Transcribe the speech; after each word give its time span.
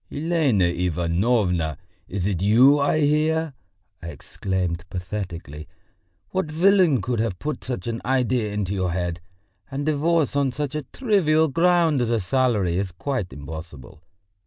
"Elena 0.11 0.65
Ivanovna! 0.65 1.77
is 2.07 2.25
it 2.25 2.41
you 2.41 2.79
I 2.79 3.01
hear!" 3.01 3.53
I 4.01 4.07
exclaimed 4.07 4.83
pathetically. 4.89 5.67
"What 6.31 6.49
villain 6.49 7.03
could 7.03 7.19
have 7.19 7.37
put 7.37 7.63
such 7.63 7.85
an 7.85 8.01
idea 8.03 8.51
into 8.51 8.73
your 8.73 8.89
head? 8.93 9.21
And 9.69 9.85
divorce 9.85 10.35
on 10.35 10.53
such 10.53 10.73
a 10.73 10.81
trivial 10.81 11.49
ground 11.49 12.01
as 12.01 12.09
a 12.09 12.19
salary 12.19 12.79
is 12.79 12.91
quite 12.91 13.31
impossible. 13.31 14.01